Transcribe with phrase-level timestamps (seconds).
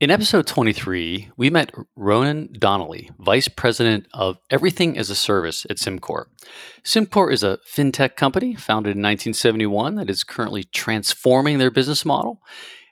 [0.00, 5.78] In episode 23, we met Ronan Donnelly, Vice President of Everything as a Service at
[5.78, 6.26] SimCorp.
[6.84, 12.40] SimCorp is a fintech company founded in 1971 that is currently transforming their business model.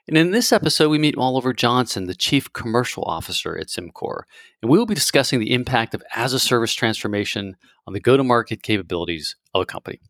[0.09, 4.23] And in this episode, we meet Oliver Johnson, the Chief Commercial Officer at SimCorp.
[4.61, 7.55] And we will be discussing the impact of as a service transformation
[7.87, 10.01] on the go to market capabilities of a company.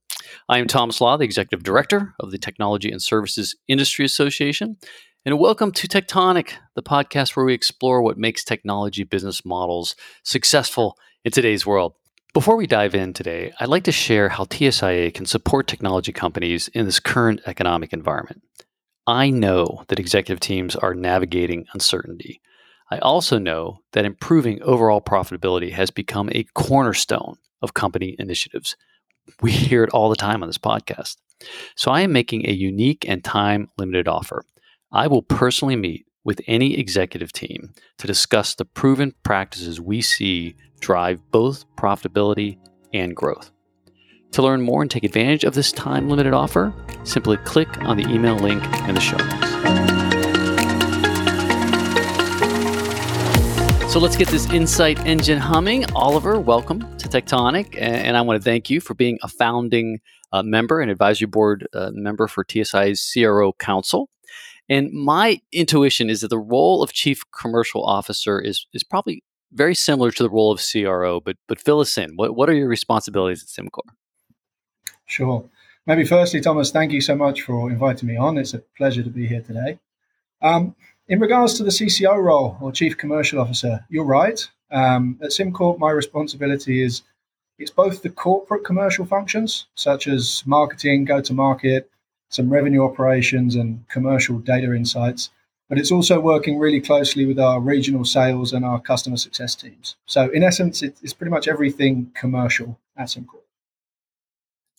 [0.50, 4.78] I am Thomas Lah, the Executive Director of the Technology and Services Industry Association.
[5.28, 9.94] And welcome to Tectonic, the podcast where we explore what makes technology business models
[10.24, 11.96] successful in today's world.
[12.34, 16.70] Before we dive in today, I'd like to share how TSIA can support technology companies
[16.70, 18.42] in this current economic environment.
[19.06, 22.40] I know that executive teams are navigating uncertainty.
[22.90, 28.78] I also know that improving overall profitability has become a cornerstone of company initiatives.
[29.42, 31.18] We hear it all the time on this podcast.
[31.76, 34.46] So I am making a unique and time limited offer.
[34.92, 40.56] I will personally meet with any executive team to discuss the proven practices we see
[40.80, 42.58] drive both profitability
[42.94, 43.52] and growth.
[44.32, 48.08] To learn more and take advantage of this time limited offer, simply click on the
[48.08, 49.48] email link in the show notes.
[53.92, 55.84] So let's get this insight engine humming.
[55.92, 57.76] Oliver, welcome to Tectonic.
[57.78, 60.00] And I want to thank you for being a founding
[60.32, 64.10] uh, member and advisory board uh, member for TSI's CRO Council.
[64.70, 69.24] And my intuition is that the role of chief commercial officer is is probably
[69.54, 72.16] very similar to the role of CRO, but but fill us in.
[72.16, 73.90] What what are your responsibilities at SimCorp?
[75.06, 75.46] Sure.
[75.86, 78.38] Maybe firstly, Thomas, thank you so much for inviting me on.
[78.38, 79.80] It's a pleasure to be here today.
[80.42, 80.76] Um,
[81.08, 84.46] in regards to the CCO role or Chief Commercial Officer, you're right.
[84.70, 87.04] Um, at SimCorp, my responsibility is
[87.58, 91.90] it's both the corporate commercial functions, such as marketing, go to market,
[92.30, 95.30] some revenue operations and commercial data insights.
[95.70, 99.96] But it's also working really closely with our regional sales and our customer success teams.
[100.06, 103.42] So, in essence, it's pretty much everything commercial at SimCorp.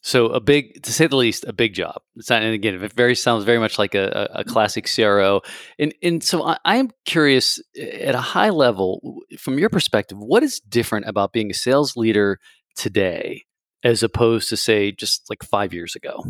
[0.01, 2.01] So a big, to say the least, a big job.
[2.17, 5.43] It's not, and again, it very sounds very much like a, a classic CRO.
[5.79, 10.43] And and so I, I, am curious, at a high level, from your perspective, what
[10.43, 12.39] is different about being a sales leader
[12.77, 13.45] today
[13.85, 16.25] as opposed to say just like five years ago?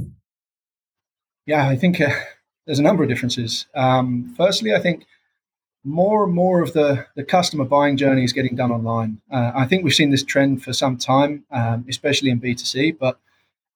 [1.48, 2.10] Yeah, I think uh,
[2.66, 3.64] there's a number of differences.
[3.74, 5.06] Um, firstly, I think
[5.82, 9.22] more and more of the, the customer buying journey is getting done online.
[9.32, 13.18] Uh, I think we've seen this trend for some time, um, especially in B2C, but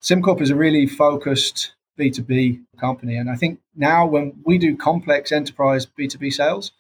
[0.03, 3.17] SimCorp is a really focused B2B company.
[3.17, 6.73] And I think now when we do complex enterprise B2B sales,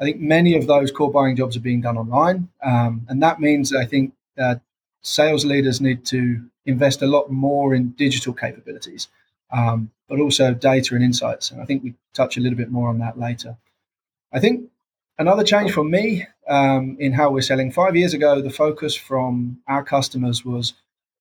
[0.00, 2.48] I think many of those core buying jobs are being done online.
[2.64, 4.60] Um, and that means I think that
[5.02, 9.06] sales leaders need to invest a lot more in digital capabilities
[9.50, 11.50] um, but also data and insights.
[11.50, 13.56] And I think we touch a little bit more on that later.
[14.32, 14.70] I think
[15.18, 19.58] another change for me um, in how we're selling five years ago, the focus from
[19.66, 20.74] our customers was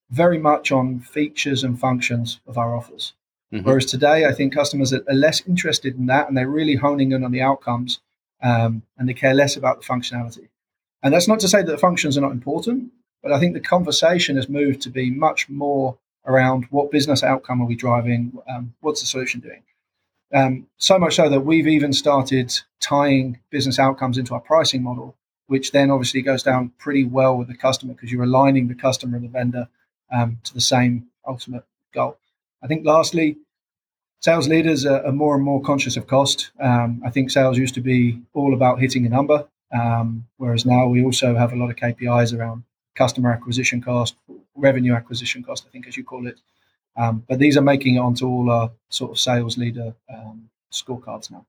[0.10, 3.14] very much on features and functions of our offers.
[3.54, 3.66] Mm-hmm.
[3.66, 7.24] Whereas today, I think customers are, less interested in that and they're really honing in
[7.24, 8.00] on the outcomes
[8.42, 10.50] um, and they care less about the functionality.
[11.02, 13.60] And that's not to say that the functions are not important, but I think the
[13.60, 18.74] conversation has moved to be much more around what business outcome are we driving, um,
[18.82, 19.62] what's the solution doing.
[20.34, 25.16] Um, so much so that we've even started tying business outcomes into our pricing model,
[25.48, 29.18] which then obviously goes down pretty well with the customer because you're aligning the customer
[29.18, 29.68] and the vendor
[30.12, 31.64] um, to the same ultimate
[31.94, 32.18] goal.
[32.64, 33.38] I think lastly,
[34.20, 36.52] sales leaders are, more and more conscious of cost.
[36.60, 40.88] Um, I think sales used to be all about hitting a number, um, whereas now
[40.88, 42.64] we also have a lot of KPIs around
[42.96, 44.16] customer acquisition cost,
[44.56, 46.40] revenue acquisition cost, I think, as you call it.
[46.98, 51.30] Um, but these are making it onto all our sort of sales leader um, scorecards
[51.30, 51.46] now.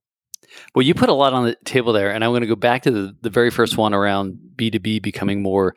[0.75, 2.83] Well, you put a lot on the table there, and I'm going to go back
[2.83, 5.73] to the, the very first one around B2B becoming more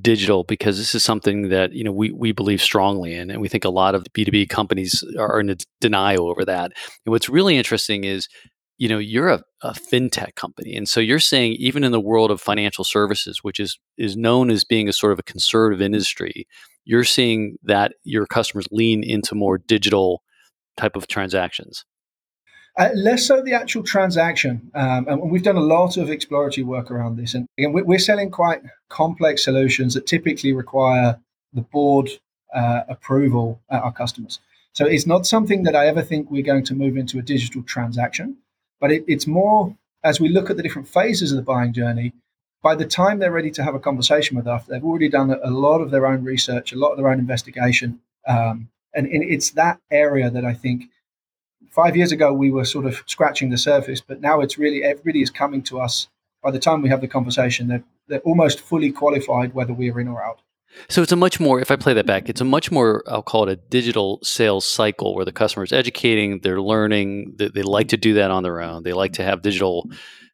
[0.00, 3.48] digital because this is something that you know we, we believe strongly in and we
[3.48, 6.72] think a lot of b2b companies are in denial over that
[7.06, 8.28] and what's really interesting is
[8.78, 10.74] you know you're a, a, fintech company.
[10.74, 14.50] And so you're saying even in the world of financial services which is is known
[14.50, 16.46] as being a sort of a conservative industry
[16.84, 20.22] you're seeing that your customers lean into more digital
[20.78, 21.84] type of transactions.
[22.78, 26.90] Uh, less so the actual transaction um, and we've done a lot of exploratory work
[26.90, 27.34] around this.
[27.34, 31.18] And again we're selling quite complex solutions that typically require
[31.52, 32.08] the board
[32.54, 34.38] uh, approval at our customers.
[34.72, 37.62] So it's not something that i ever think we're going to move into a digital
[37.64, 38.36] transaction
[38.80, 42.12] but it, it's more as we look at the different phases of the buying journey.
[42.62, 45.50] By the time they're ready to have a conversation with us, they've already done a,
[45.50, 49.50] lot of their own research, a lot of their own investigation, um, and, and it's
[49.50, 50.90] that area that I think
[51.70, 55.22] five years ago we were sort of scratching the surface, but now it's really everybody
[55.22, 56.08] is coming to us.
[56.42, 60.00] By the time we have the conversation, they're, they're almost fully qualified whether we are
[60.00, 60.40] in or out.
[60.88, 63.22] So it's a much more, if I play that back, it's a much more, I'll
[63.22, 67.62] call it a digital sales cycle where the customer is educating, they're learning, they, they
[67.62, 68.82] like to do that on their own.
[68.82, 69.90] They like to have digital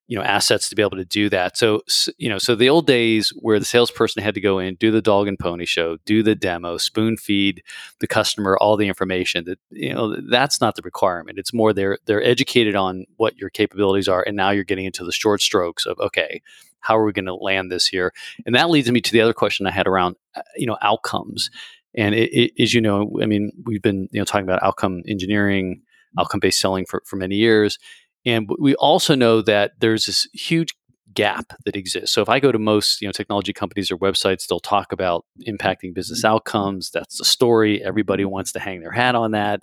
[0.07, 1.81] you know assets to be able to do that so
[2.19, 5.01] you know so the old days where the salesperson had to go in do the
[5.01, 7.63] dog and pony show do the demo spoon feed
[8.01, 11.99] the customer all the information that you know that's not the requirement it's more they're
[12.05, 15.87] they're educated on what your capabilities are and now you're getting into the short strokes
[15.87, 16.43] of okay
[16.85, 18.13] how are we going to land this year?
[18.47, 21.51] and that leads me to the other question i had around uh, you know outcomes
[21.97, 25.03] and it, it, as you know i mean we've been you know talking about outcome
[25.09, 25.81] engineering
[26.19, 27.79] outcome based selling for, for many years
[28.27, 30.75] and we also know that there's this huge
[31.15, 32.13] gap that exists.
[32.13, 35.25] So if I go to most you know technology companies or websites, they'll talk about
[35.47, 36.35] impacting business mm-hmm.
[36.35, 36.91] outcomes.
[36.91, 37.83] That's the story.
[37.83, 39.63] Everybody wants to hang their hat on that.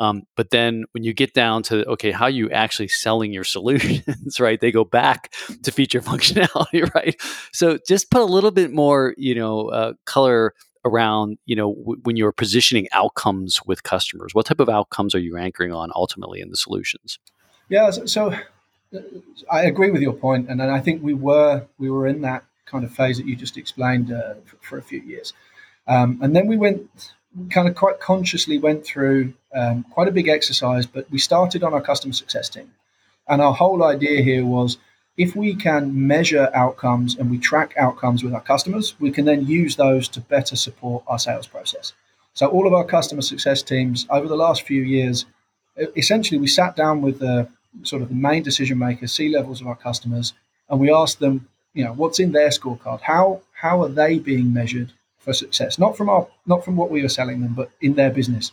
[0.00, 4.40] Um, but then when you get down to okay, how you actually selling your solutions,
[4.40, 4.60] right?
[4.60, 5.32] They go back
[5.62, 7.20] to feature functionality, right?
[7.52, 10.54] So just put a little bit more, you know, uh, color
[10.84, 14.34] around you know w- when you're positioning outcomes with customers.
[14.34, 17.18] What type of outcomes are you anchoring on ultimately in the solutions?
[17.68, 18.34] Yeah, so, so
[19.50, 22.84] I agree with your point, and I think we were we were in that kind
[22.84, 25.34] of phase that you just explained uh, for, for, a few years,
[25.86, 27.12] um, and then we went
[27.50, 31.74] kind of quite consciously went through um, quite a big exercise, but we started on
[31.74, 32.70] our customer success team,
[33.28, 34.78] and our whole idea here was
[35.16, 39.46] if we can measure outcomes and we track outcomes with our customers, we can then
[39.46, 41.92] use those to better support our sales process.
[42.32, 45.26] So all of our customer success teams over the last few years,
[45.96, 47.48] essentially, we sat down with the
[47.82, 50.32] sort of the main decision makers, C levels of our customers,
[50.68, 53.00] and we asked them, you know, what's in their scorecard?
[53.02, 55.78] How how are they being measured for success?
[55.78, 58.52] Not from our not from what we were selling them, but in their business.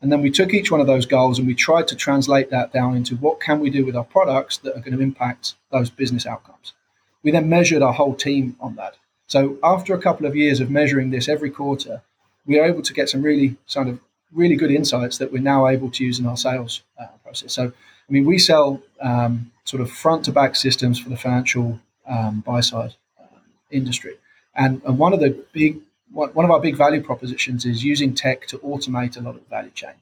[0.00, 2.72] And then we took each one of those goals and we tried to translate that
[2.72, 5.88] down into what can we do with our products that are going to impact those
[5.88, 6.74] business outcomes.
[7.22, 8.96] We then measured our whole team on that.
[9.26, 12.02] So after a couple of years of measuring this every quarter,
[12.44, 13.98] we were able to get some really sort of
[14.30, 17.54] really good insights that we're now able to use in our sales uh, process.
[17.54, 17.72] So
[18.08, 22.40] I mean, we sell um, sort of front to back systems for the financial um,
[22.40, 23.38] buy side uh,
[23.70, 24.16] industry,
[24.54, 25.78] and, and one of the big
[26.12, 29.50] one of our big value propositions is using tech to automate a lot of the
[29.50, 29.94] value chain,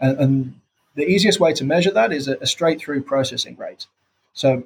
[0.00, 0.60] and, and
[0.94, 3.86] the easiest way to measure that is a, a straight through processing rate.
[4.32, 4.64] So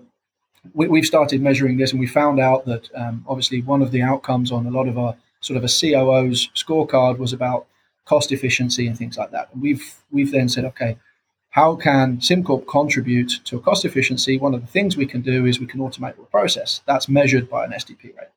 [0.75, 4.03] we, have started measuring this, and we found out that um, obviously one of the
[4.03, 7.67] outcomes on a lot of our sort of a COO's scorecard was about
[8.05, 9.49] cost efficiency and things like that.
[9.53, 10.99] And we've we've then said, okay,
[11.51, 14.39] how can SimCorp contribute to cost efficiency?
[14.39, 16.83] One of the things we can do is we can automate the process.
[16.87, 18.29] That's measured by an STP rate.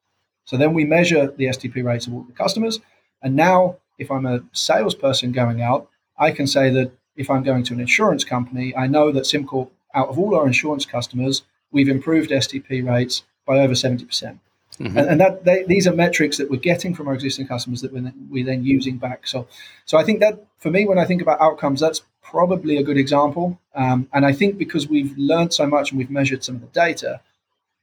[0.45, 2.79] So then we measure the STP rates of all the customers.
[3.21, 7.63] And now, if I'm a salesperson going out, I can say that if I'm going
[7.63, 11.89] to an insurance company, I know that SimCorp, out of all our insurance customers, we've
[11.89, 14.39] improved STP rates by over 70%.
[14.79, 14.97] Mm-hmm.
[14.97, 17.93] And, and, that they, these are metrics that we're getting from our existing customers that
[17.93, 19.27] we're, we're then using back.
[19.27, 19.47] So,
[19.85, 22.97] so I think that for me, when I think about outcomes, that's probably a good
[22.97, 23.59] example.
[23.75, 26.67] Um, and I think because we've learned so much and we've measured some of the
[26.67, 27.21] data,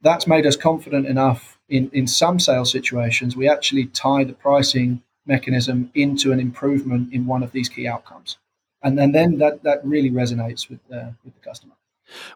[0.02, 5.02] that's made us confident enough in, in some sales situations, we actually tie the pricing
[5.26, 8.36] mechanism into an improvement in one of these key outcomes.
[8.82, 11.74] And then, then that, that really resonates with, uh, with the customer.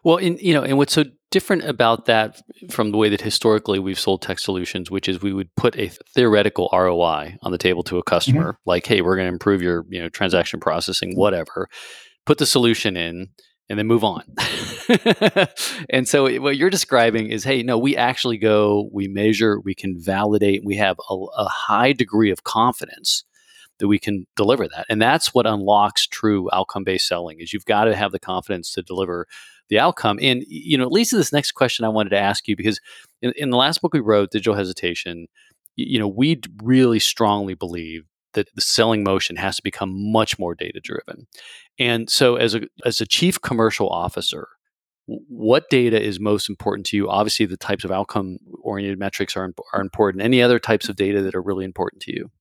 [0.03, 3.79] Well, in, you know, and what's so different about that from the way that historically
[3.79, 7.83] we've sold tech solutions, which is we would put a theoretical ROI on the table
[7.83, 8.69] to a customer, mm-hmm.
[8.69, 11.67] like, "Hey, we're going to improve your, you know, transaction processing, whatever."
[12.25, 13.29] Put the solution in,
[13.69, 14.23] and then move on.
[15.89, 19.99] and so what you're describing is, hey, no, we actually go, we measure, we can
[19.99, 23.23] validate, we have a, a high degree of confidence
[23.79, 27.39] that we can deliver that, and that's what unlocks true outcome-based selling.
[27.39, 29.27] Is you've got to have the confidence to deliver
[29.69, 30.19] the outcome.
[30.21, 32.79] And you know, it leads to this next question I wanted to ask you because
[33.21, 35.27] in, in the last book we wrote, Digital Hesitation,
[35.75, 40.55] you know, we really strongly believe that the selling motion has to become much more
[40.55, 41.27] data driven.
[41.77, 44.47] And so, as a as a chief commercial officer,
[45.07, 47.09] what data is most important to you?
[47.09, 50.23] Obviously, the types of outcome oriented metrics are are important.
[50.23, 52.31] Any other types of data that are really important to you?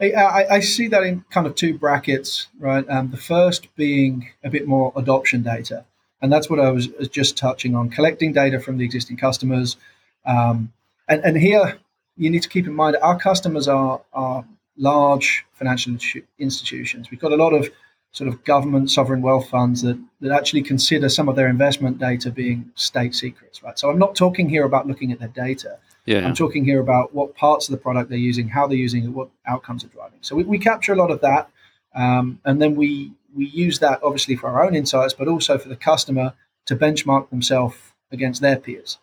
[0.00, 2.84] I, I, see that in kind of two brackets, right?
[2.88, 5.84] Um, the first being a bit more adoption data.
[6.20, 9.76] And that's what I was, just touching on collecting data from the existing customers.
[10.24, 10.72] Um,
[11.08, 11.78] and, and here,
[12.16, 14.44] you need to keep in mind our customers are, are
[14.76, 15.96] large financial
[16.38, 17.10] institutions.
[17.10, 17.70] We've got a lot of
[18.12, 22.30] sort of government sovereign wealth funds that, that actually consider some of their investment data
[22.30, 23.78] being state secrets, right?
[23.78, 25.78] So I'm not talking here about looking at their data.
[26.04, 26.26] Yeah.
[26.26, 29.08] I'm talking here about what parts of the product they're using, how they're using it,
[29.08, 30.18] what outcomes are driving.
[30.20, 31.48] So we, we capture a lot of that.
[31.94, 35.68] Um, and then we we use that obviously for our own insights, but also for
[35.68, 36.34] the customer
[36.66, 37.76] to benchmark themselves
[38.10, 38.98] against their peers.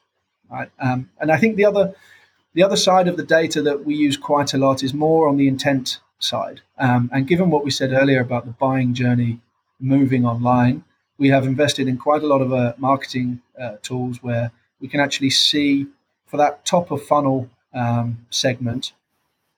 [0.52, 0.70] Right?
[0.80, 1.96] Um, and I think the other
[2.54, 5.38] the other side of the data that we use quite a lot is more on
[5.38, 6.62] the intent side.
[6.78, 9.40] Um, and given what we said earlier about the buying journey
[9.80, 10.84] moving online,
[11.18, 15.00] we have invested in quite a lot of uh, marketing uh, tools where we can
[15.00, 15.88] actually see
[16.26, 18.94] for that top of funnel um, segment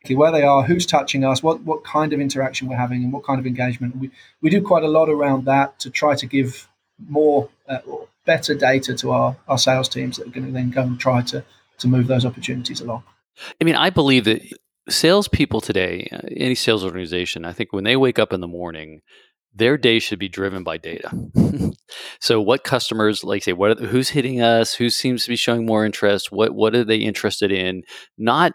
[0.10, 3.24] where they are, who's touching us, what what kind of interaction we're having, and what
[3.24, 3.96] kind of engagement.
[3.98, 4.10] We
[4.42, 6.68] we do quite a lot around that to try to give
[7.08, 7.80] more uh,
[8.26, 11.22] better data to our, our sales teams that are going to then go and try
[11.22, 11.44] to
[11.82, 13.04] to move those opportunities along.
[13.60, 14.42] I mean, I believe that
[14.90, 19.02] salespeople today, uh, any sales organization, I think when they wake up in the morning,
[19.54, 21.12] their day should be driven by data.
[22.20, 24.74] so, what customers, like say, what are, who's hitting us?
[24.74, 26.32] Who seems to be showing more interest?
[26.32, 27.84] What what are they interested in?
[28.18, 28.54] Not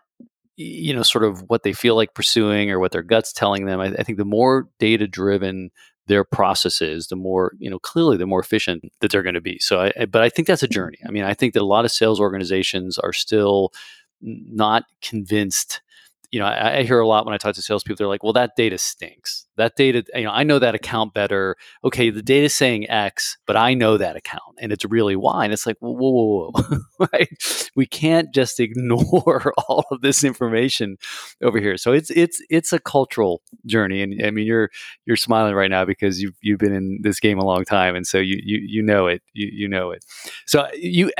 [0.56, 3.80] you know sort of what they feel like pursuing or what their guts telling them.
[3.80, 5.70] I, I think the more data driven
[6.06, 9.58] their processes, the more you know clearly the more efficient that they're going to be.
[9.58, 10.98] So, I, but I think that's a journey.
[11.06, 13.72] I mean, I think that a lot of sales organizations are still
[14.20, 15.82] not convinced
[16.30, 17.96] you know, I, I, hear a lot when I talk to salespeople.
[17.96, 19.46] They're like, "Well, that data stinks.
[19.56, 21.56] That data, you know, I know that account better.
[21.84, 25.52] Okay, the data's saying X, but I know that account, and it's really Y." And
[25.52, 26.78] it's like, whoa, whoa, whoa,
[27.12, 27.28] right?
[27.74, 30.96] We can't just ignore all of this information
[31.42, 31.76] over here.
[31.76, 34.70] So it's it's it's a cultural journey, and I mean, you're
[35.04, 38.06] you're smiling right now because you've you've been in this game a long time, and
[38.06, 39.22] so you you you know it.
[39.32, 40.04] You you know it.
[40.46, 41.12] So you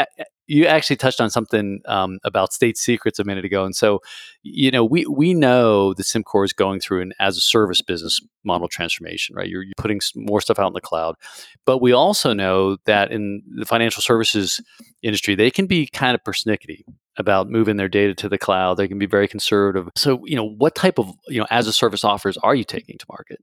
[0.47, 4.01] you actually touched on something um, about state secrets a minute ago, and so
[4.43, 8.21] you know we we know that SimCorp is going through an as a service business
[8.45, 9.49] model transformation, right?
[9.49, 11.17] You're, you're putting more stuff out in the cloud,
[11.65, 14.61] but we also know that in the financial services
[15.03, 16.85] industry, they can be kind of persnickety
[17.17, 18.75] about moving their data to the cloud.
[18.75, 19.89] They can be very conservative.
[19.97, 22.99] So you know, what type of you know as a service offers are you taking
[22.99, 23.43] to market?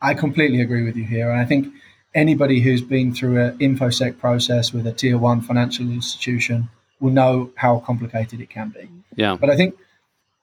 [0.00, 1.72] I completely agree with you here, and I think
[2.14, 6.68] anybody who's been through an infosec process with a tier one financial institution
[7.00, 8.88] will know how complicated it can be.
[9.16, 9.36] Yeah.
[9.38, 9.74] But I think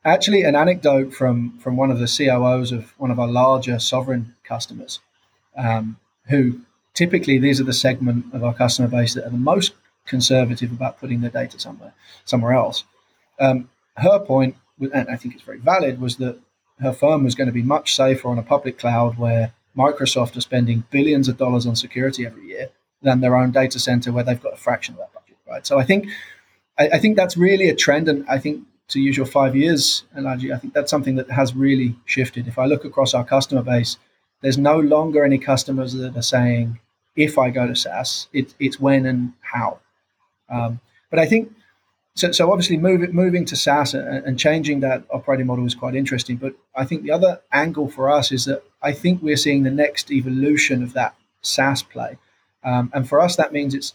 [0.03, 4.35] actually an anecdote from from one of the COOs of one of our larger sovereign
[4.43, 4.99] customers,
[5.55, 5.97] um,
[6.27, 6.61] who
[6.93, 9.73] typically these are the segment of our customer base that are the most
[10.05, 11.93] conservative about putting their data somewhere
[12.25, 12.83] somewhere else.
[13.39, 16.39] Um, her point, and I think it's very valid, was that
[16.79, 20.41] her firm was going to be much safer on a public cloud where Microsoft are
[20.41, 22.69] spending billions of dollars on security every year
[23.01, 25.65] than their own data center where they've got a fraction of that budget, right?
[25.65, 26.07] So I think
[26.77, 30.03] I, I think that's really a trend, and I think to use your five years
[30.13, 32.47] analogy, I think that's something that has really shifted.
[32.47, 33.97] If I look across our customer base,
[34.41, 36.79] there's no longer any customers that are saying,
[37.15, 39.79] if I go to SaaS, it, it's when and how.
[40.49, 41.53] Um, but I think
[42.15, 45.95] so, so obviously move, moving to SaaS and, and, changing that operating model is quite
[45.95, 46.35] interesting.
[46.35, 49.71] But I think the other angle for us is that I think we're seeing the
[49.71, 52.17] next evolution of that SaaS play.
[52.63, 53.93] Um, and for us, that means it's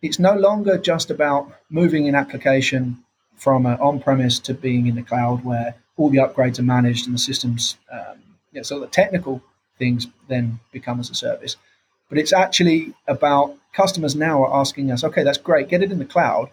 [0.00, 3.02] it's no longer just about moving an application
[3.36, 7.14] from an on-premise to being in the cloud, where all the upgrades are managed and
[7.14, 8.16] the systems, um,
[8.52, 9.42] yeah, so the technical
[9.76, 11.56] things then become as a service.
[12.08, 15.98] But it's actually about customers now are asking us, okay, that's great, get it in
[15.98, 16.50] the cloud,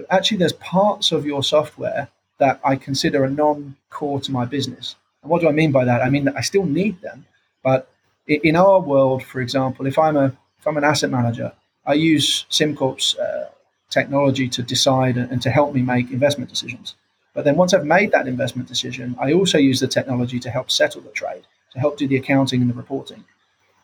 [0.00, 4.96] but actually, there's parts of your software that I consider a non-core to my business.
[5.22, 6.00] And what do I mean by that?
[6.00, 7.26] I mean that I still need them,
[7.62, 7.90] but
[8.26, 11.52] in our world, for example, if I'm a if I'm an asset manager,
[11.84, 13.50] I use SimCorp's uh,
[13.90, 16.94] technology to decide and to help me make investment decisions.
[17.34, 20.70] But then once I've made that investment decision, I also use the technology to help
[20.70, 23.24] settle the trade, to help do the accounting and the reporting.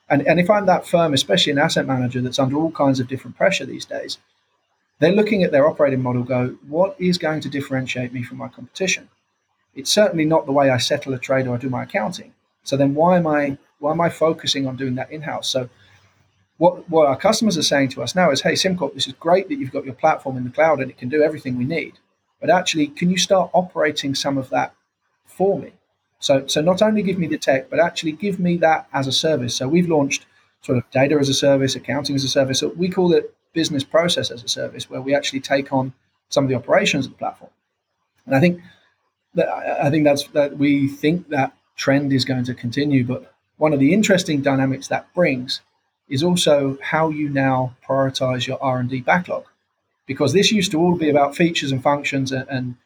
[0.08, 3.08] And, and if I'm that firm, especially an asset manager that's under all kinds of
[3.08, 4.18] different pressure these days,
[4.98, 8.48] they're looking at their operating model, go, what is going to differentiate me from my
[8.48, 9.08] competition?
[9.74, 12.32] It's certainly not the way I settle a trade or I do my accounting.
[12.62, 15.48] So then why am I why am I focusing on doing that in-house?
[15.50, 15.68] So
[16.58, 19.48] what, what our customers are saying to us now is, hey, SimCorp, this is great
[19.48, 21.98] that you've got your platform in the cloud and it can do everything we need.
[22.40, 24.74] But actually, can you start operating some of that
[25.26, 25.72] for me?
[26.18, 29.12] So, so not only give me the tech, but actually give me that as a
[29.12, 29.54] service.
[29.54, 30.24] So we've launched
[30.62, 32.60] sort of data as a service, accounting as a service.
[32.60, 35.92] So we call it business process as a service where we actually take on
[36.28, 37.50] some of the operations of the platform.
[38.26, 38.60] And I think
[39.34, 39.48] that
[39.86, 40.70] I think that's that we
[41.02, 41.50] think that
[41.84, 43.02] trend is going to continue.
[43.12, 43.20] But
[43.64, 45.60] one of the interesting dynamics that brings
[46.08, 49.44] is also how you now prioritize your R and D backlog,
[50.06, 52.76] because this used to all be about features and functions and, and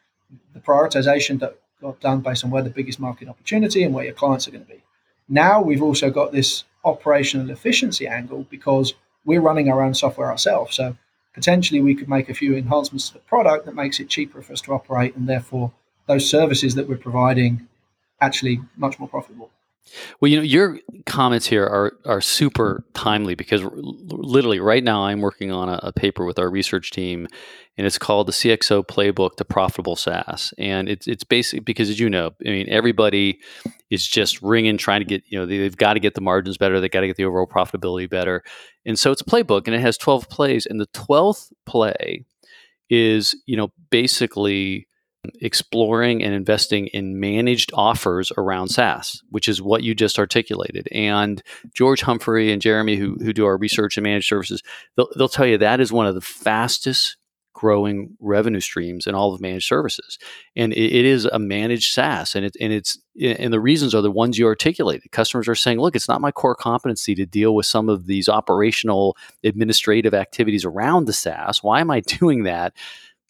[0.53, 4.19] the prioritization that got done based on where the biggest market opportunity and where your
[4.21, 4.83] clients are going to be.
[5.27, 8.93] Now we've also got this operational efficiency angle because
[9.25, 10.75] we're running our own software ourselves.
[10.75, 10.97] So
[11.33, 14.53] potentially we could make a few enhancements to the product that makes it cheaper for
[14.53, 15.71] us to operate and therefore
[16.07, 17.67] those services that we're providing
[18.19, 19.49] actually much more profitable.
[20.19, 25.21] Well, you know, your comments here are are super timely because literally right now I'm
[25.21, 27.27] working on a, a, paper with our research team,
[27.77, 31.99] and it's called the CXO Playbook to Profitable SaaS, and it's it's basically because as
[31.99, 33.39] you know, I mean, everybody
[33.89, 36.57] is just ringing trying to get you know they, have got to get the margins
[36.57, 38.43] better, they got to get the overall profitability better,
[38.85, 42.25] and so it's a playbook and it has 12 plays, and the 12th play
[42.89, 44.87] is you know basically
[45.41, 50.87] exploring and investing in managed offers around SaaS, which is what you just articulated.
[50.91, 51.41] And
[51.73, 54.63] George Humphrey and Jeremy, who, who do our research and managed services,
[54.97, 57.17] they'll, they'll tell you that is one of the fastest
[57.53, 60.17] growing revenue streams in all of managed services.
[60.55, 62.33] And it, it is a managed SaaS.
[62.33, 65.11] And, it, and it's and the reasons are the ones you articulated.
[65.11, 68.27] Customers are saying, look, it's not my core competency to deal with some of these
[68.27, 71.61] operational administrative activities around the SaaS.
[71.61, 72.73] Why am I doing that?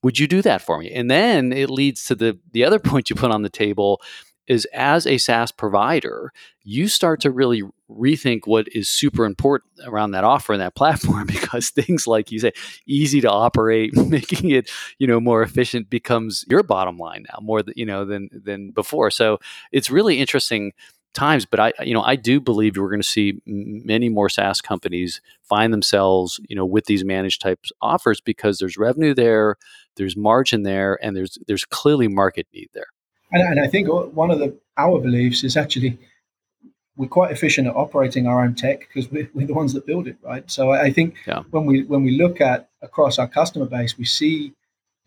[0.04, 0.92] Would you do that for me?
[0.92, 4.02] And then it leads to the the other point you put on the table
[4.48, 10.12] is as a SaaS provider, you start to really rethink what is super important around
[10.12, 12.52] that offer and that platform because things like you say
[12.86, 17.62] easy to operate, making it, you know, more efficient becomes your bottom line now more
[17.76, 19.12] you know, than than before.
[19.12, 19.40] So
[19.72, 20.74] it's really interesting
[21.14, 24.62] times but i you know i do believe we're going to see many more saas
[24.62, 29.58] companies find themselves you know with these managed types offers because there's revenue there
[29.96, 32.88] there's margin there, and there's there's clearly market need there.
[33.32, 35.98] And, and I think one of the our beliefs is actually
[36.96, 40.08] we're quite efficient at operating our own tech because we're, we're, the ones that build
[40.08, 40.50] it, right?
[40.52, 41.44] So I think yeah.
[41.52, 44.54] when we when we look at across our customer base, we see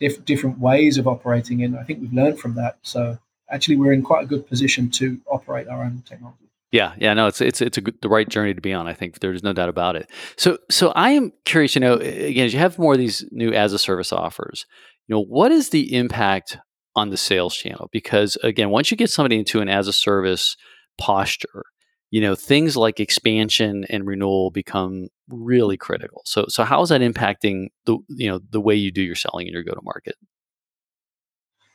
[0.00, 2.78] diff- different ways of operating, and I think we've learned from that.
[2.82, 3.18] So
[3.50, 6.44] actually, we're in quite a good position to operate our own technology.
[6.74, 8.88] Yeah, yeah, no, it's it's it's a good, the right journey to be on.
[8.88, 10.10] I think there's no doubt about it.
[10.36, 11.76] So so I am curious.
[11.76, 14.66] You know, again, as you have more of these new as a service offers,
[15.06, 16.58] you know, what is the impact
[16.96, 17.88] on the sales channel?
[17.92, 20.56] Because again, once you get somebody into an as a service
[20.98, 21.62] posture,
[22.10, 26.22] you know, things like expansion and renewal become really critical.
[26.24, 29.46] So so how is that impacting the you know the way you do your selling
[29.46, 30.16] and your go to market?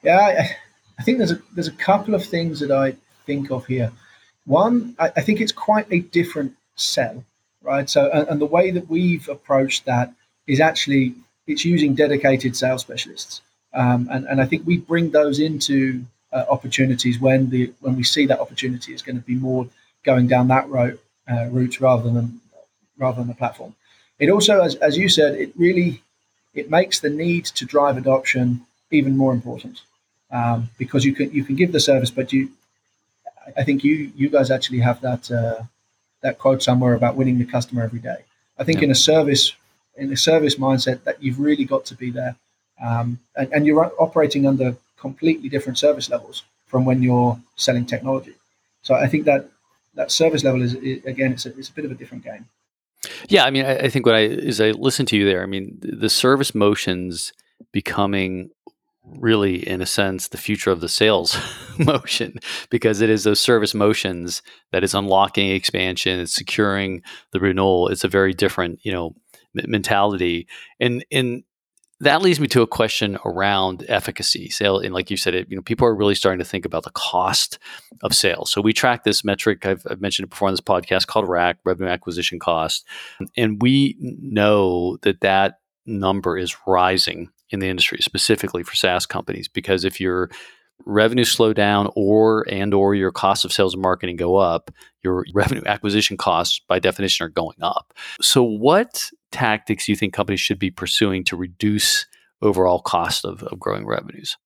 [0.04, 0.50] Yeah,
[1.00, 3.92] I, think there's a there's a couple of things that I think of here.
[4.46, 7.24] One, I, I think it's quite a different sell,
[7.62, 7.90] right?
[7.90, 10.14] So, and, and the way that we've approached that
[10.46, 11.16] is actually
[11.48, 13.42] it's using dedicated sales specialists,
[13.74, 18.04] um, and and I think we bring those into uh, opportunities when the when we
[18.04, 19.68] see that opportunity is going to be more
[20.04, 21.00] going down that route
[21.32, 22.42] uh, route rather than
[22.98, 23.74] rather than the platform.
[24.20, 26.04] It also, as, as you said, it really
[26.54, 29.82] it makes the need to drive adoption even more important
[30.32, 32.50] um, because you can you can give the service, but you
[33.58, 35.64] I think you you guys actually have that uh,
[36.22, 38.24] that quote somewhere about winning the customer every day.
[38.58, 38.86] I think yeah.
[38.86, 39.54] in a service
[39.96, 42.36] in a service mindset that you've really got to be there,
[42.82, 48.36] um, and, and, you're operating under completely different service levels from when you're selling technology.
[48.82, 49.50] So I think that
[49.96, 52.46] that service level is, is again it's a, it's a bit of a different game.
[53.30, 55.42] Yeah, I mean, I, I think what I is I listen to you there.
[55.42, 57.34] I mean, the service motions
[57.72, 58.52] becoming
[59.04, 61.38] really, in a sense, the future of the sales
[61.78, 67.88] motion because it is those service motions that is unlocking expansion, it's securing the renewal.
[67.88, 69.16] It's a very different, you know,
[69.54, 70.48] mentality,
[70.80, 71.44] and and
[72.02, 74.50] that leads me to a question around efficacy.
[74.50, 76.84] Sale and like you said it you know people are really starting to think about
[76.84, 77.60] the cost
[78.04, 78.52] of sales.
[78.52, 81.58] So we track this metric i've, I've mentioned it before on this podcast called rac
[81.66, 82.86] revenue acquisition cost.
[83.36, 89.48] And we know that that number is rising in the industry, specifically for SaaS companies,
[89.48, 90.30] because if your
[90.86, 94.72] revenue slow down or and or your cost of sales and marketing go up,
[95.04, 97.94] your revenue acquisition costs by definition are going up.
[98.22, 102.06] So what tactics do you think companies should be pursuing to reduce
[102.42, 104.38] overall cost of, of growing revenues?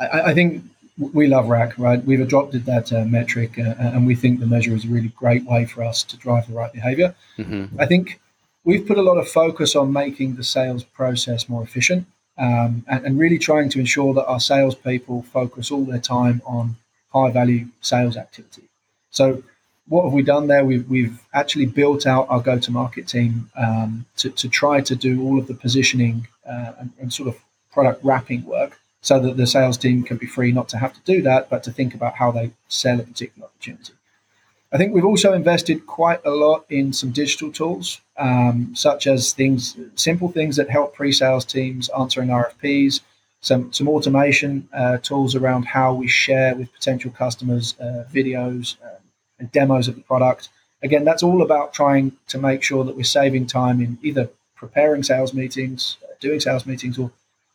[0.00, 0.64] I, I think
[0.98, 2.04] we love RAC, right?
[2.04, 5.44] We've adopted that uh, metric, uh, and we think the measure is a really great
[5.44, 7.14] way for us to drive the right behavior.
[7.38, 7.80] Mm-hmm.
[7.80, 8.20] I think
[8.64, 12.06] we've put a lot of focus on making the sales process more efficient
[12.38, 16.76] um, and, and, really trying to ensure that our salespeople focus all their time on
[17.12, 18.62] high value sales activity.
[19.10, 19.44] So,
[19.86, 20.64] what have we done there?
[20.64, 24.96] We've, we've actually built out our go to market team um, to, to try to
[24.96, 27.38] do all of the positioning uh, and, and sort of
[27.70, 31.00] product wrapping work so that the sales team can be free not to have to
[31.04, 33.92] do that, but to think about how they sell a particular opportunity.
[34.74, 39.32] I think we've also invested quite a lot in some digital tools, um, such as
[39.32, 43.00] things, simple things that help pre-sales teams answering RFPs,
[43.40, 48.98] some some automation uh, tools around how we share with potential customers uh, videos uh,
[49.38, 50.48] and demos of the product.
[50.82, 55.04] Again, that's all about trying to make sure that we're saving time in either preparing
[55.04, 57.12] sales meetings, uh, doing sales meetings, or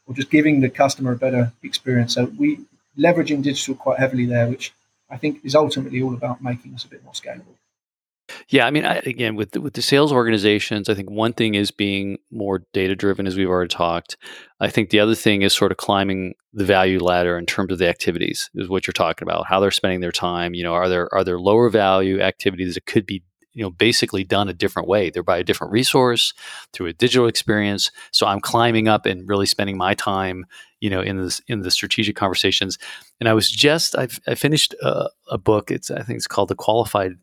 [0.08, 2.13] or just giving the customer a better experience.
[2.13, 2.60] So we
[2.97, 4.71] leveraging digital quite heavily there, which
[5.09, 7.55] I think is ultimately all about making us a bit more scalable.
[8.47, 11.55] Yeah, I mean, I, again, with the, with the sales organizations, I think one thing
[11.55, 14.17] is being more data driven, as we've already talked.
[14.59, 17.79] I think the other thing is sort of climbing the value ladder in terms of
[17.79, 19.47] the activities, is what you're talking about.
[19.47, 20.53] How they're spending their time.
[20.53, 24.23] You know, are there are there lower value activities that could be you know basically
[24.23, 26.33] done a different way they're by a different resource
[26.73, 30.45] through a digital experience so i'm climbing up and really spending my time
[30.79, 32.77] you know in this in the strategic conversations
[33.19, 36.49] and i was just i've i finished a, a book it's i think it's called
[36.49, 37.13] the qualified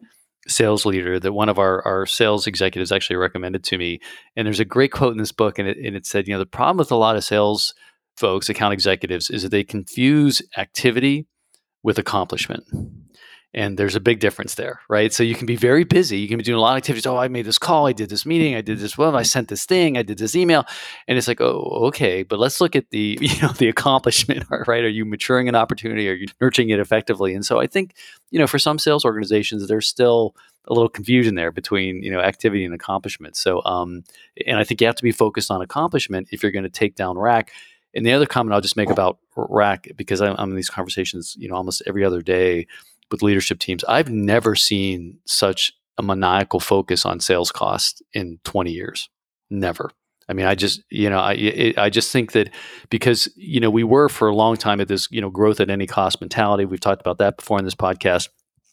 [0.49, 4.01] sales leader that one of our, our sales executives actually recommended to me.
[4.37, 6.39] And there's a great quote in this book, and it, and it said, you know,
[6.39, 7.75] the problem with a lot of sales
[8.17, 11.27] folks, account executives, is that they confuse activity
[11.83, 12.65] with accomplishment.
[13.57, 15.11] And there's a big difference there, right?
[15.11, 16.19] So you can be very busy.
[16.19, 17.07] You can be doing a lot of activities.
[17.07, 17.87] Oh, I made this call.
[17.87, 18.55] I did this meeting.
[18.55, 18.99] I did this.
[18.99, 19.97] Well, I sent this thing.
[19.97, 20.67] I did this email.
[21.09, 22.23] And it's like, oh, okay.
[22.23, 24.85] But let's look at the, you know, the accomplishment, right?
[24.85, 26.07] Are you maturing an opportunity?
[26.11, 27.35] Are you nurturing it effectively?
[27.35, 27.95] And so I think,
[28.31, 32.21] you know, for some sales organizations, there's still a little confusion there between, you know,
[32.21, 33.37] activity and accomplishment.
[33.37, 34.05] So, um,
[34.47, 36.95] and I think you have to be focused on accomplishment if you're going to take
[36.95, 37.53] down RAC.
[37.95, 41.35] And the other comment I'll just make about RAC because I'm, I'm in these conversations,
[41.39, 42.67] you know, almost every other day
[43.11, 43.85] with leadership teams.
[43.85, 49.09] I've never seen such a maniacal focus on sales cost in 20 years.
[49.51, 49.91] Never.
[50.29, 52.51] I mean, I just, you know, I, I just think that
[52.91, 55.71] because, you know, we were for a long time at this, you know, growth at
[55.71, 56.65] any cost mentality.
[56.65, 58.29] We've talked about that before in this podcast.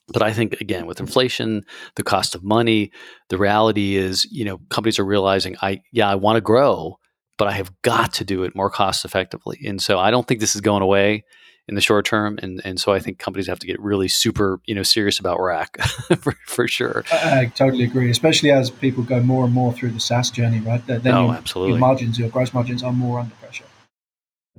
[0.08, 1.64] But I think, again, with inflation,
[1.96, 2.92] the cost of money,
[3.30, 6.98] the reality is, you know, companies are realizing, I, yeah, I want to grow,
[7.38, 9.60] but I have got to do it more cost effectively.
[9.66, 11.24] And so I don't think this is going away
[11.68, 12.38] in the short term.
[12.42, 15.40] And and so I think companies have to get really super you know serious about
[15.40, 15.82] RAC
[16.20, 17.04] for, for sure.
[17.12, 20.60] I, I, totally agree, especially as people go more and more through the SaaS journey,
[20.60, 20.86] right?
[20.86, 21.72] Then oh, your, absolutely.
[21.74, 23.66] your margins, your gross margins are more under pressure.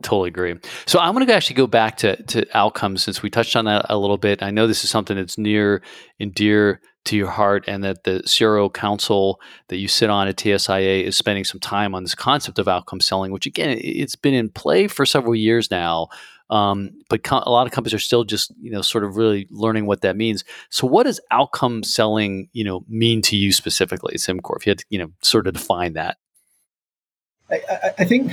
[0.03, 0.57] Totally agree.
[0.87, 3.87] So I want to actually go back to, to outcomes since we touched on that
[3.89, 4.43] a little bit.
[4.43, 5.83] I know this is something that's near
[6.19, 10.37] and dear to your heart, and that the CRO Council that you sit on at
[10.37, 14.35] TSIA is spending some time on this concept of outcome selling, which again, it's been
[14.35, 16.09] in play for several years now.
[16.51, 19.87] Um, but a lot of companies are still just you know sort of really learning
[19.87, 20.45] what that means.
[20.71, 24.57] So, what does outcome selling you know mean to you specifically, SimCorp?
[24.59, 26.19] If you had to you know sort of define that.
[27.51, 27.61] I,
[27.99, 28.33] I think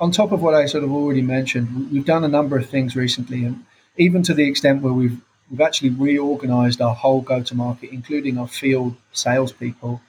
[0.00, 2.94] on top of what I sort of already mentioned, we've done a number of things
[2.94, 3.64] recently, and
[3.96, 8.96] even to the extent where we've we've actually reorganized our whole go-to-market, including our field
[9.12, 10.00] salespeople,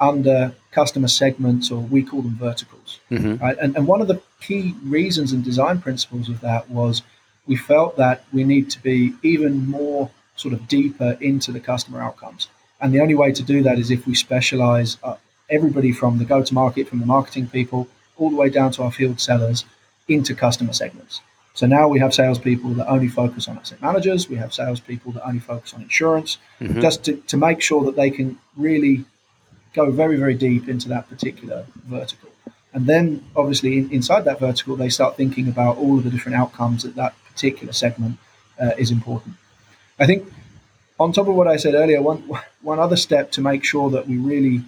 [0.00, 2.98] under customer segments, or we call them verticals.
[3.10, 3.42] Mm-hmm.
[3.42, 3.58] Right?
[3.58, 7.02] And, and one of the key reasons and design principles of that was
[7.46, 12.00] we felt that we need to be even more sort of deeper into the customer
[12.00, 12.48] outcomes.
[12.80, 15.16] And the only way to do that is if we specialize uh,
[15.50, 19.20] everybody from the go-to-market, from the marketing people, all the way down to our field
[19.20, 19.64] sellers
[20.08, 21.20] into customer segments.
[21.54, 24.28] So now we have salespeople that only focus on asset managers.
[24.28, 26.80] We have salespeople that only focus on insurance, mm-hmm.
[26.80, 29.04] just to, to make sure that they can really
[29.74, 32.30] go very, very deep into that particular vertical.
[32.72, 36.36] And then, obviously, in, inside that vertical, they start thinking about all of the different
[36.36, 38.18] outcomes that that particular segment
[38.60, 39.36] uh, is important.
[39.98, 40.32] I think,
[40.98, 42.18] on top of what I said earlier, one
[42.62, 44.62] one other step to make sure that we really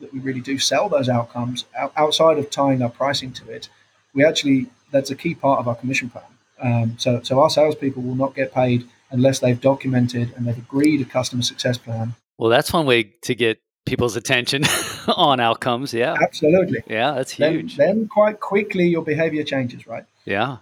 [0.00, 1.64] that we really do sell those outcomes
[1.96, 3.68] outside of tying our pricing to it,
[4.12, 6.24] we actually that's a key part of our commission plan.
[6.60, 11.00] Um, so, so our salespeople will not get paid unless they've documented and they've agreed
[11.00, 12.14] a customer success plan.
[12.38, 14.64] Well, that's one way to get people's attention
[15.08, 15.92] on outcomes.
[15.92, 16.82] Yeah, absolutely.
[16.86, 17.76] Yeah, that's huge.
[17.76, 20.04] Then, then quite quickly your behavior changes, right?
[20.24, 20.58] Yeah.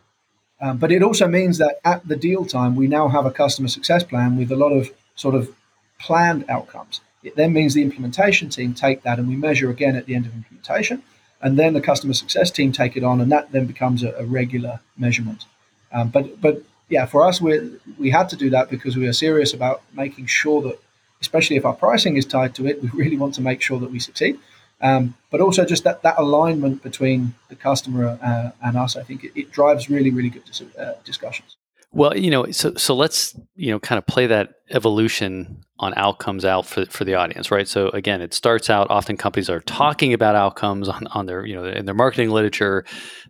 [0.60, 3.68] Um, but it also means that at the deal time, we now have a customer
[3.68, 5.54] success plan with a lot of sort of
[5.98, 7.00] planned outcomes.
[7.22, 10.26] It then means the implementation team take that and we measure again at the end
[10.26, 11.02] of implementation.
[11.40, 14.24] And then the customer success team take it on, and that then becomes a, a
[14.24, 15.44] regular measurement.
[15.92, 19.12] Um, but but yeah, for us, we we had to do that because we are
[19.12, 20.78] serious about making sure that
[21.22, 23.90] especially if our pricing is tied to it, we really want to make sure that
[23.90, 24.38] we succeed.
[24.82, 29.22] Um, but also just that, that alignment between the customer uh, and us, I think
[29.24, 31.56] it, it, drives really, really good dis- uh, discussions.
[31.92, 36.44] Well, you know, so so let's you know kind of play that evolution on outcomes
[36.44, 37.68] out for, for the audience, right?
[37.68, 41.54] So again, it starts out often companies are talking about outcomes on, on their you
[41.54, 42.84] know in their marketing literature,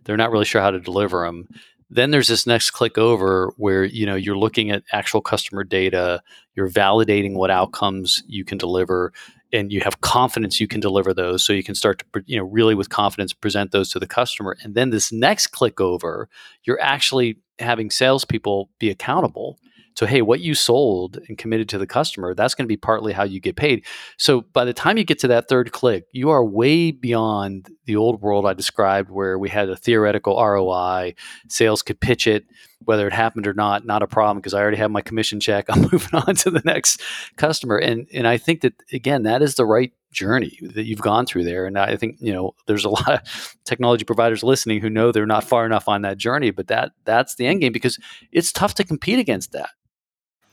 [0.05, 1.49] they're not really sure how to deliver them.
[1.93, 6.23] Then there's this next click over where you know you're looking at actual customer data,
[6.55, 9.13] you're validating what outcomes you can deliver,
[9.51, 12.45] and you have confidence you can deliver those, so you can start to you know
[12.45, 14.57] really with confidence present those to the customer.
[14.63, 16.29] And then this next click over,
[16.63, 19.59] you're actually having salespeople be accountable
[19.95, 23.13] So, hey, what you sold and committed to the customer, that's going to be partly
[23.13, 23.85] how you get paid.
[24.17, 27.95] So, by the time you get to that third click, you are way beyond the
[27.95, 31.15] old world I described where we had a theoretical ROI,
[31.47, 32.45] sales could pitch it,
[32.85, 35.65] whether it happened or not, not a problem because I already have my commission check.
[35.69, 37.01] I'm moving on to the next
[37.37, 37.77] customer.
[37.77, 41.43] And and I think that again, that is the right journey that you've gone through
[41.43, 41.65] there.
[41.65, 45.25] And I think, you know, there's a lot of technology providers listening who know they're
[45.25, 47.99] not far enough on that journey, but that that's the end game because
[48.31, 49.69] it's tough to compete against that.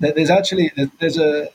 [0.01, 1.51] There's actually there's a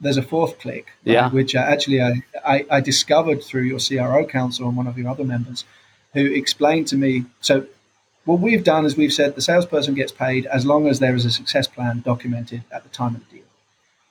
[0.00, 1.30] there's a fourth click, right, yeah.
[1.30, 5.08] which uh, actually I, I, I discovered through your CRO council and one of your
[5.08, 5.64] other members,
[6.12, 7.24] who explained to me.
[7.40, 7.66] So
[8.24, 11.24] what we've done is we've said the salesperson gets paid as long as there is
[11.24, 13.46] a success plan documented at the time of the deal.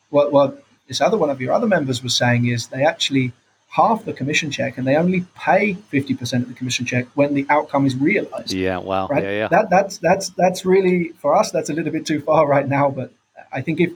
[0.09, 3.33] What, what this other one of your other members was saying is they actually
[3.69, 7.45] half the commission check and they only pay 50% of the commission check when the
[7.49, 8.51] outcome is realized.
[8.51, 9.07] Yeah, wow.
[9.07, 9.23] Right?
[9.23, 9.47] Yeah, yeah.
[9.47, 12.89] That, that's, that's, that's really, for us, that's a little bit too far right now.
[12.89, 13.13] But
[13.51, 13.91] I think if,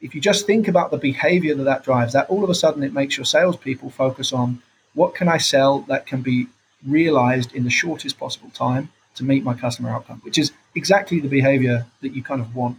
[0.00, 2.82] if you just think about the behavior that that drives, that all of a sudden
[2.82, 4.62] it makes your salespeople focus on
[4.94, 6.46] what can I sell that can be
[6.86, 11.28] realized in the shortest possible time to meet my customer outcome, which is exactly the
[11.28, 12.76] behavior that you kind of want.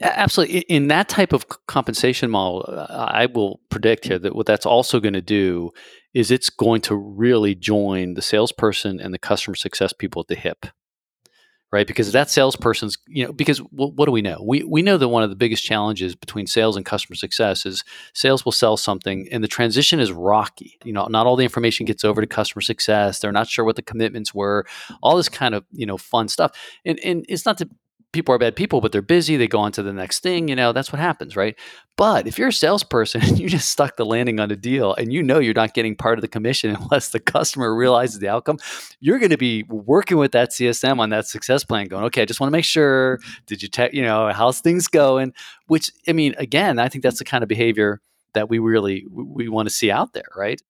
[0.00, 0.60] Absolutely.
[0.60, 5.00] In that type of compensation model, uh, I will predict here that what that's also
[5.00, 5.70] going to do
[6.12, 10.34] is it's going to really join the salesperson and the customer success people at the
[10.34, 10.66] hip
[11.72, 11.86] right?
[11.86, 14.42] Because that salesperson's, you know, because what, what do we know?
[14.44, 17.84] We, we know that one of the biggest challenges between sales and customer success is
[18.12, 20.78] sales will sell something and the transition is rocky.
[20.84, 23.20] You know, not all the information gets over to customer success.
[23.20, 24.66] They're not sure what the commitments were,
[25.02, 26.52] all this kind of, you know, fun stuff.
[26.84, 27.68] And, and it's not to
[28.12, 29.36] people are bad people, but they're busy.
[29.36, 30.48] They go on to the next thing.
[30.48, 31.56] You know, that's what happens, right?
[31.96, 35.12] But if you're a salesperson and you just stuck the landing on a deal and
[35.12, 38.58] you know you're not getting part of the commission unless the customer realizes the outcome,
[39.00, 42.24] you're going to be working with that CSM on that success plan, going, okay, I
[42.24, 45.32] just want to make sure, did you, te- you know, how's things going?
[45.66, 48.00] Which, I mean, again, I think that's the kind of behavior
[48.32, 50.62] that we really we want to see out there, right?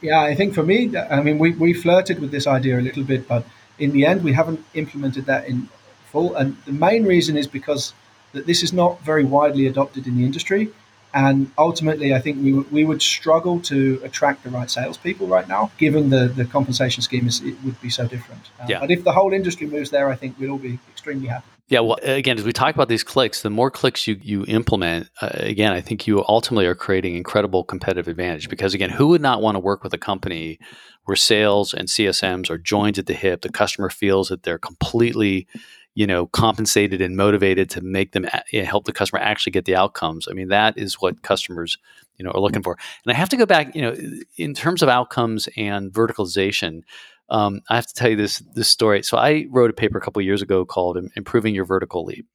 [0.00, 3.04] Yeah, I think for me, I mean, we, we flirted with this idea a little
[3.04, 3.46] bit, but
[3.78, 5.68] in the end, we haven't implemented that in
[6.14, 7.92] And the main reason is because
[8.32, 10.70] that this is not very widely adopted in the industry.
[11.14, 15.46] And ultimately, I think we, w- we would struggle to attract the right salespeople right
[15.46, 18.42] now, given the, the compensation scheme is, it would be so different.
[18.60, 18.80] Uh, yeah.
[18.80, 21.46] But if the whole industry moves there, I think we'd all be extremely happy.
[21.68, 25.08] Yeah, well, again, as we talk about these clicks, the more clicks you, you implement,
[25.22, 29.22] uh, again, I think you ultimately are creating incredible competitive advantage because, again, who would
[29.22, 30.58] not want to work with a company
[31.04, 33.42] where sales and CSMs are joined at the hip?
[33.42, 35.46] The customer feels that they're completely
[35.94, 39.64] you know compensated and motivated to make them you know, help the customer actually get
[39.64, 40.28] the outcomes.
[40.28, 41.78] I mean that is what customers
[42.16, 42.76] you know are looking for.
[43.04, 43.96] And i have to go back you know
[44.36, 46.82] in terms of outcomes and verticalization
[47.30, 49.02] um, i have to tell you this this story.
[49.02, 52.26] So i wrote a paper a couple years ago called improving your vertical leap.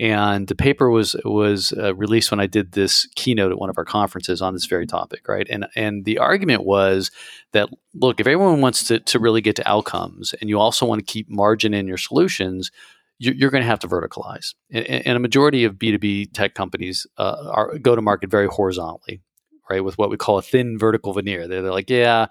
[0.00, 3.78] And the paper was was uh, released when I did this keynote at one of
[3.78, 5.46] our conferences on this very topic, right?
[5.48, 7.12] And and the argument was
[7.52, 10.98] that look, if everyone wants to to really get to outcomes, and you also want
[10.98, 12.72] to keep margin in your solutions,
[13.18, 14.54] you're going to have to verticalize.
[14.70, 19.22] And, a majority of B2B tech companies uh, are go to market very horizontally,
[19.70, 19.84] right?
[19.84, 21.46] With what we call a thin vertical veneer.
[21.46, 22.26] They're, like, yeah,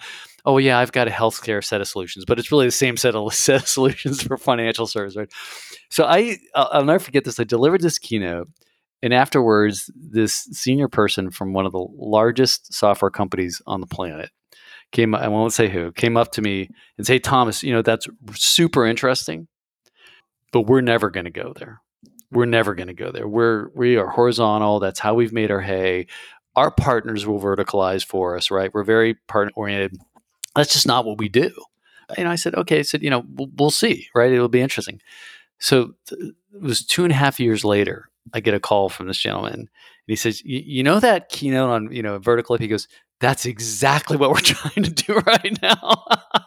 [0.45, 3.15] oh yeah, I've got a healthcare set of solutions, but it's really the same set
[3.15, 5.31] of set of solutions for financial service, right?
[5.89, 7.39] So I, I'll never forget this.
[7.39, 8.49] I delivered this keynote,
[9.01, 14.31] and afterwards, this senior person from one of the largest software companies on the planet
[14.91, 15.15] came.
[15.15, 18.85] I won't say who came up to me and say, Thomas, you know that's super
[18.85, 19.47] interesting
[20.53, 21.81] but we're never going to go there.
[22.31, 23.27] We're never going to go there.
[23.27, 24.79] We're we are horizontal.
[24.79, 26.07] That's how we've made our hay.
[26.55, 28.73] Our partners will verticalize for us, right?
[28.73, 29.97] We're very partner oriented.
[30.55, 31.51] That's just not what we do.
[32.15, 32.79] And I said, okay.
[32.79, 34.31] I said, you know, we'll, we'll see, right?
[34.31, 35.01] It'll be interesting.
[35.59, 38.09] So it was two and a half years later.
[38.33, 39.69] I get a call from this gentleman, and
[40.07, 42.87] he says, "You know that keynote on you know vertical?" He goes,
[43.19, 46.05] "That's exactly what we're trying to do right now."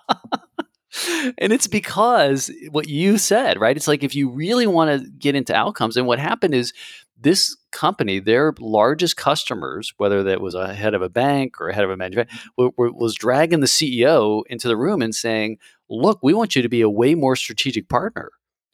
[1.39, 3.77] and it's because what you said, right?
[3.77, 6.73] It's like if you really want to get into outcomes, and what happened is
[7.19, 11.75] this company, their largest customers, whether that was a head of a bank or a
[11.75, 15.59] head of a manufacturer, was dragging the CEO into the room and saying,
[15.89, 18.31] "Look, we want you to be a way more strategic partner."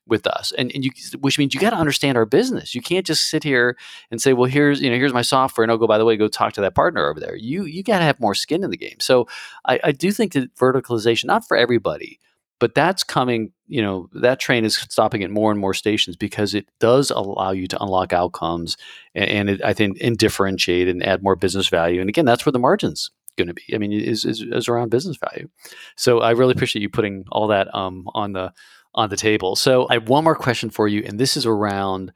[0.07, 3.07] with us and, and you which means you got to understand our business you can't
[3.07, 3.77] just sit here
[4.11, 6.17] and say well here's you know here's my software and oh go by the way
[6.17, 8.71] go talk to that partner over there you you got to have more skin in
[8.71, 9.29] the game so
[9.65, 12.19] I, I do think that verticalization not for everybody
[12.63, 16.55] but that's coming you know that train is stopping at more and more stations because
[16.55, 18.77] it does allow you to unlock outcomes
[19.17, 22.01] and, and it, i think and differentiate and add more business value.
[22.01, 23.65] And again that's where the margins going to be.
[23.75, 25.49] I mean is, is, is around business value.
[25.97, 28.53] So i really appreciate you putting all that um, on the
[28.95, 29.57] on the table.
[29.57, 32.13] So I have one more question for you, and this is around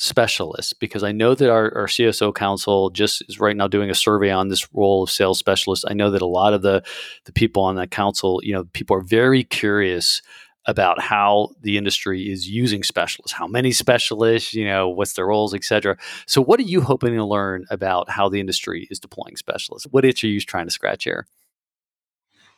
[0.00, 0.80] specialist?
[0.80, 4.30] Because I know that our, our CSO council just is right now doing a survey
[4.30, 5.84] on this role of sales specialist.
[5.88, 6.82] I know that a lot of the
[7.26, 10.22] the people on that council, you know, people are very curious
[10.66, 15.54] about how the industry is using specialists, how many specialists, you know, what's their roles,
[15.54, 15.96] et cetera.
[16.26, 19.86] So, what are you hoping to learn about how the industry is deploying specialists?
[19.90, 21.26] What itch are you trying to scratch here?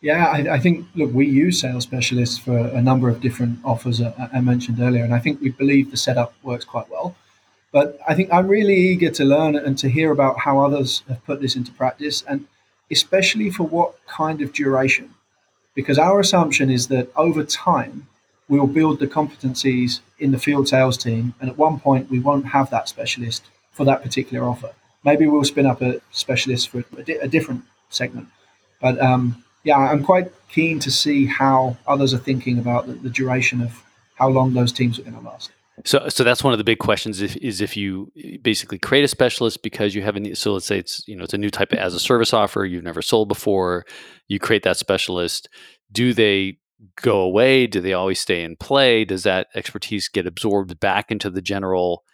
[0.01, 4.03] Yeah, I, I, think, look, we use sales specialists for a number of different offers
[4.03, 7.15] I, I mentioned earlier, and I think we believe the setup works quite well.
[7.73, 11.25] But I think I'm really eager to learn and to hear about how others have
[11.25, 12.47] put this into practice, and
[12.91, 15.15] especially for what kind of duration
[15.75, 18.07] because our assumption is that over time
[18.49, 22.47] we'll build the competencies in the field sales team, and at one point we won't
[22.47, 24.71] have that specialist for that particular offer.
[25.05, 28.29] Maybe we'll spin up a specialist for a, di- a different segment.
[28.81, 33.11] But um, yeah, I'm quite keen to see how others are thinking about the, the
[33.11, 33.83] duration of
[34.17, 35.51] how long those teams are going to last.
[35.85, 37.23] So, so that's one of the big questions.
[37.23, 40.37] Is if you basically create a specialist because you haven't.
[40.37, 42.65] So let's say it's you know it's a new type of as a service offer
[42.65, 43.85] you've never sold before.
[44.29, 45.49] You create that specialist.
[45.91, 46.59] Do they
[47.01, 47.67] go away?
[47.67, 49.05] Do they always stay in play?
[49.05, 52.05] Does that expertise get absorbed back into the general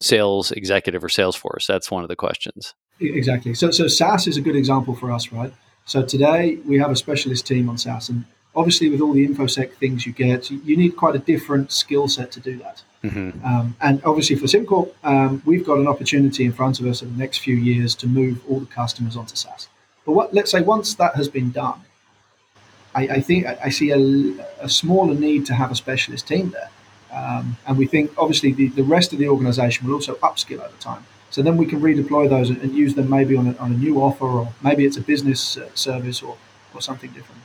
[0.00, 1.66] sales executive or sales force?
[1.66, 2.74] That's one of the questions.
[3.00, 3.54] Exactly.
[3.54, 5.52] So, so SaaS is a good example for us, right?
[5.84, 9.72] So today we have a specialist team on SaaS, and obviously with all the infosec
[9.74, 12.82] things you get, you need quite a different skill set to do that.
[13.04, 13.44] Mm-hmm.
[13.44, 17.12] Um, and obviously for SimCorp, um, we've got an opportunity in front of us in
[17.12, 19.68] the next few years to move all the customers onto SaaS.
[20.04, 21.80] But what, let's say once that has been done,
[22.94, 26.70] I, I think I see a, a, smaller need to have a specialist team there.
[27.12, 30.76] Um, and we think obviously the, the rest of the organization will also upskill over
[30.80, 31.04] time.
[31.30, 33.76] So then we can redeploy those and, and use them maybe on a, on a
[33.76, 36.36] new offer, or maybe it's a business uh, service or,
[36.74, 37.42] or something different.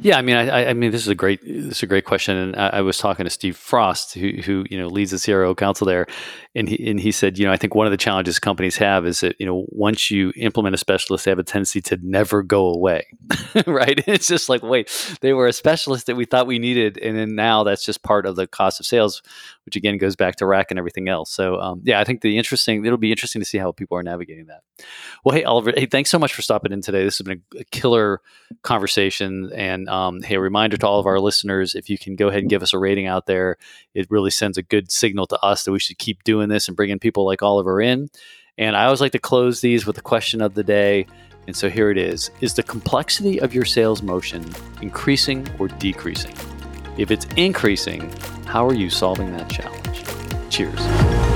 [0.00, 2.36] Yeah, I mean, I, I mean, this is a great, this is a great question,
[2.36, 5.54] and I, I, was talking to Steve Frost, who, who you know leads the CRO
[5.54, 6.06] council there,
[6.54, 9.06] and he and he said, you know, I think one of the challenges companies have
[9.06, 12.42] is that you know once you implement a specialist, they have a tendency to never
[12.42, 13.06] go away,
[13.66, 14.02] right?
[14.16, 17.34] It's just like, wait, they were a specialist that we thought we needed, and then
[17.34, 19.22] now that's just part of the cost of sales,
[19.66, 21.30] which again goes back to RAC and everything else.
[21.30, 24.02] So, um, yeah, I think the interesting, it'll be interesting to see how people are
[24.02, 24.62] navigating that.
[25.24, 27.04] Well, hey Oliver, hey, thanks so much for stopping in today.
[27.04, 28.20] This has been a, a killer
[28.62, 32.16] conversation and and um, hey, a reminder to all of our listeners if you can
[32.16, 33.56] go ahead and give us a rating out there,
[33.94, 36.76] it really sends a good signal to us that we should keep doing this and
[36.76, 38.08] bringing people like Oliver in.
[38.58, 41.06] And I always like to close these with the question of the day.
[41.46, 44.44] And so here it is Is the complexity of your sales motion
[44.80, 46.34] increasing or decreasing?
[46.96, 48.10] If it's increasing,
[48.46, 50.04] how are you solving that challenge?
[50.50, 51.35] Cheers.